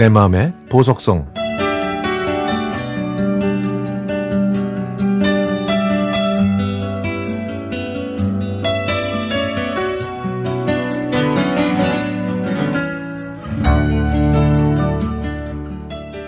내 0.00 0.08
마음의 0.08 0.54
보석성 0.70 1.30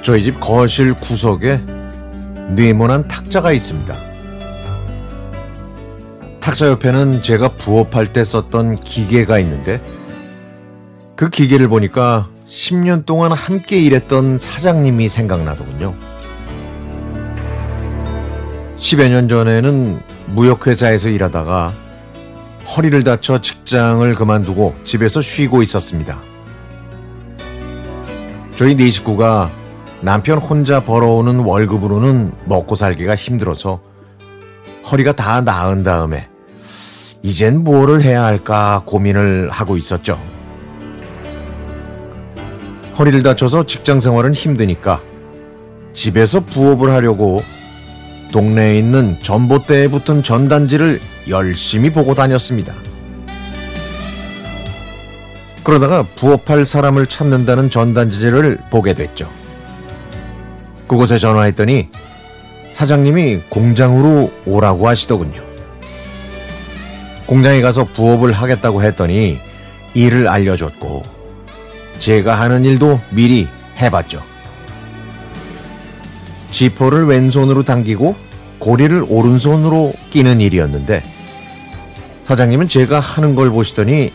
저희 0.03 0.23
집 0.23 0.39
거실 0.39 0.93
구석에 0.93 1.57
네모난 2.51 3.09
탁자가 3.09 3.53
있습니다. 3.53 3.95
탁자 6.41 6.69
옆에는 6.69 7.23
제가 7.23 7.49
부업할 7.49 8.13
때 8.13 8.23
썼던 8.23 8.81
기계가 8.81 9.39
있는데 9.39 9.81
그 11.17 11.31
기계를 11.31 11.69
보니까 11.69 12.29
10년 12.53 13.07
동안 13.07 13.33
함께 13.33 13.81
일했던 13.81 14.37
사장님이 14.37 15.09
생각나더군요. 15.09 15.95
10여 18.77 19.09
년 19.09 19.27
전에는 19.27 20.01
무역회사에서 20.27 21.09
일하다가 21.09 21.73
허리를 22.77 23.03
다쳐 23.05 23.41
직장을 23.41 24.15
그만두고 24.15 24.75
집에서 24.85 25.23
쉬고 25.23 25.63
있었습니다. 25.63 26.21
저희 28.55 28.77
네 28.77 28.91
식구가 28.91 29.51
남편 30.03 30.37
혼자 30.37 30.85
벌어오는 30.85 31.41
월급으로는 31.41 32.33
먹고 32.45 32.75
살기가 32.75 33.15
힘들어서 33.15 33.81
허리가 34.91 35.13
다 35.13 35.41
나은 35.41 35.85
다음에 35.85 36.29
이젠 37.23 37.65
뭐를 37.65 38.03
해야 38.03 38.25
할까 38.25 38.83
고민을 38.85 39.49
하고 39.49 39.79
있었죠. 39.79 40.32
허리를 43.03 43.25
다쳐서 43.25 43.67
직장 43.67 43.99
생활은 43.99 44.33
힘드니까 44.33 45.03
집에서 45.93 46.39
부업을 46.39 46.91
하려고 46.91 47.43
동네에 48.31 48.79
있는 48.79 49.19
전봇대에 49.21 49.89
붙은 49.89 50.23
전단지를 50.23 51.01
열심히 51.29 51.91
보고 51.91 52.15
다녔습니다. 52.15 52.73
그러다가 55.65 56.05
부업할 56.15 56.65
사람을 56.65 57.07
찾는다는 57.07 57.71
전단지를 57.71 58.59
보게 58.71 58.95
됐죠. 58.95 59.29
그곳에 60.87 61.19
전화했더니 61.19 61.89
사장님이 62.71 63.41
공장으로 63.49 64.31
오라고 64.47 64.87
하시더군요. 64.87 65.43
공장에 67.27 67.63
가서 67.63 67.83
부업을 67.83 68.31
하겠다고 68.31 68.85
했더니 68.85 69.41
일을 69.95 70.29
알려줬고 70.29 71.22
제가 71.99 72.35
하는 72.35 72.65
일도 72.65 73.01
미리 73.11 73.49
해봤죠. 73.81 74.23
지퍼를 76.51 77.07
왼손으로 77.07 77.63
당기고 77.63 78.15
고리를 78.59 79.05
오른손으로 79.09 79.93
끼는 80.11 80.41
일이었는데 80.41 81.03
사장님은 82.23 82.69
제가 82.69 83.01
하는 83.01 83.35
걸 83.35 83.51
보시더니 83.51 84.13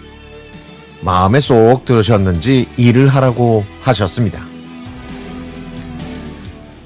마음에 1.01 1.39
쏙 1.39 1.85
들으셨는지 1.85 2.67
일을 2.77 3.07
하라고 3.09 3.65
하셨습니다. 3.81 4.41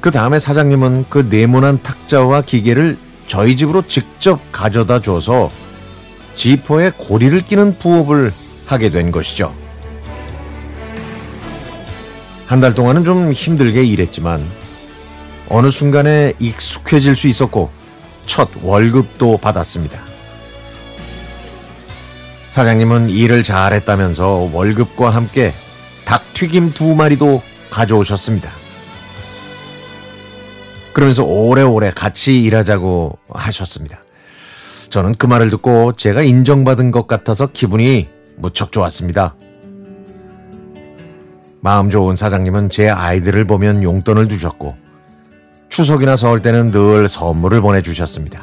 그 0.01 0.09
다음에 0.09 0.39
사장님은 0.39 1.05
그 1.09 1.27
네모난 1.29 1.83
탁자와 1.83 2.41
기계를 2.41 2.97
저희 3.27 3.55
집으로 3.55 3.83
직접 3.83 4.41
가져다 4.51 4.99
줘서 4.99 5.51
지퍼에 6.35 6.91
고리를 6.97 7.39
끼는 7.41 7.77
부업을 7.77 8.33
하게 8.65 8.89
된 8.89 9.11
것이죠. 9.11 9.53
한 12.51 12.59
달 12.59 12.75
동안은 12.75 13.05
좀 13.05 13.31
힘들게 13.31 13.81
일했지만 13.81 14.45
어느 15.47 15.71
순간에 15.71 16.33
익숙해질 16.37 17.15
수 17.15 17.29
있었고 17.29 17.69
첫 18.25 18.49
월급도 18.61 19.37
받았습니다. 19.37 19.97
사장님은 22.49 23.09
일을 23.09 23.43
잘했다면서 23.43 24.49
월급과 24.51 25.11
함께 25.11 25.53
닭튀김 26.03 26.73
두 26.73 26.93
마리도 26.93 27.41
가져오셨습니다. 27.69 28.51
그러면서 30.91 31.23
오래오래 31.23 31.91
같이 31.95 32.43
일하자고 32.43 33.17
하셨습니다. 33.29 34.03
저는 34.89 35.15
그 35.15 35.25
말을 35.25 35.51
듣고 35.51 35.93
제가 35.93 36.21
인정받은 36.21 36.91
것 36.91 37.07
같아서 37.07 37.47
기분이 37.47 38.09
무척 38.35 38.73
좋았습니다. 38.73 39.35
마음 41.61 41.89
좋은 41.89 42.15
사장님은 42.15 42.69
제 42.69 42.89
아이들을 42.89 43.45
보면 43.45 43.83
용돈을 43.83 44.27
주셨고 44.29 44.75
추석이나 45.69 46.15
설 46.15 46.41
때는 46.41 46.71
늘 46.71 47.07
선물을 47.07 47.61
보내주셨습니다. 47.61 48.41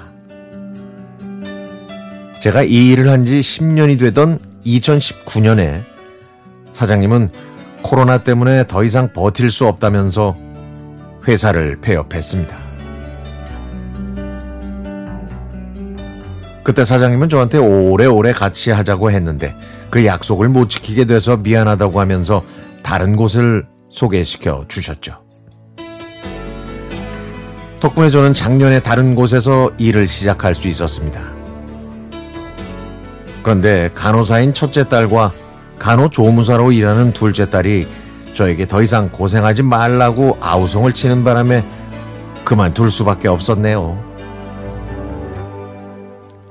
제가 2.41 2.63
이 2.63 2.91
일을 2.93 3.09
한 3.11 3.25
지 3.25 3.41
10년이 3.41 3.99
되던 3.99 4.39
2019년에 4.65 5.83
사장님은 6.73 7.31
코로나 7.83 8.19
때문에 8.19 8.67
더 8.69 8.85
이상 8.85 9.13
버틸 9.13 9.51
수 9.51 9.67
없다면서 9.67 10.37
회사를 11.27 11.81
폐업했습니다. 11.81 12.57
그때 16.63 16.85
사장님은 16.85 17.29
저한테 17.29 17.59
오래오래 17.59 18.33
같이 18.33 18.71
하자고 18.71 19.11
했는데 19.11 19.55
그 19.91 20.05
약속을 20.07 20.49
못 20.49 20.69
지키게 20.69 21.07
돼서 21.07 21.37
미안하다고 21.37 21.99
하면서 21.99 22.45
다른 22.89 23.17
곳을 23.17 23.67
소개시켜 23.91 24.65
주셨죠. 24.67 25.23
덕분에 27.81 28.09
저는 28.09 28.33
작년에 28.33 28.81
다른 28.81 29.15
곳에서 29.15 29.71
일을 29.77 30.09
시작할 30.09 30.55
수 30.55 30.69
있었습니다. 30.69 31.21
그런데 33.43 33.91
간호사인 33.95 34.55
첫째 34.55 34.89
딸과 34.89 35.33
간호조무사로 35.79 36.73
일하는 36.73 37.13
둘째 37.13 37.51
딸이 37.51 37.87
저에게 38.33 38.67
더 38.67 38.81
이상 38.81 39.11
고생하지 39.11 39.65
말라고 39.65 40.39
아우성을 40.41 40.91
치는 40.95 41.25
바람에 41.25 41.67
그만둘 42.43 42.91
수밖에 42.91 43.29
없었네요. 43.29 44.03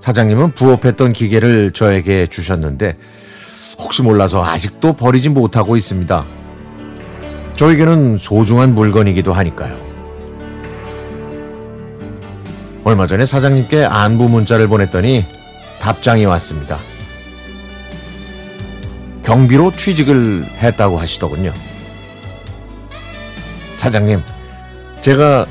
사장님은 0.02 0.52
부업했던 0.52 1.14
기계를 1.14 1.72
저에게 1.72 2.28
주셨는데 2.28 2.96
혹시 3.78 4.02
몰라서 4.02 4.44
아직도 4.44 4.94
버리지 4.94 5.30
못하고 5.30 5.76
있습니다. 5.76 6.26
저에게는 7.56 8.18
소중한 8.18 8.76
물건이기도 8.76 9.34
하니까요. 9.34 9.76
얼마 12.84 13.06
전에 13.06 13.26
사장님께 13.26 13.84
안부 13.84 14.30
문자를 14.30 14.68
보냈더니 14.68 15.26
답장이 15.80 16.26
왔습니다. 16.26 16.80
경비로 19.24 19.72
취직을 19.72 20.46
했다고 20.46 20.98
하시더군요. 20.98 21.52
사장님, 23.76 24.22
제가 25.02 25.46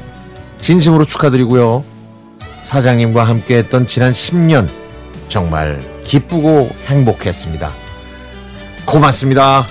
진심으로 0.60 1.04
축하드리고요. 1.04 1.84
사장님과 2.62 3.22
함께 3.22 3.58
했던 3.58 3.86
지난 3.86 4.12
10년 4.12 4.68
정말 5.28 5.82
기쁘고 6.04 6.70
행복했습니다. 6.86 7.85
고맙습니다. 8.86 9.66